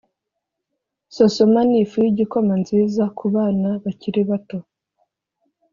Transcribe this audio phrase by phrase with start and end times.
[1.15, 4.59] Sosoma nifu yigikoma nziza kubana bakiri bato